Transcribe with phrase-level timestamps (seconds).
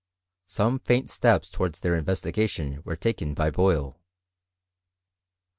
[0.47, 4.01] Some faiol steps towards their investigation were taken by Boyle.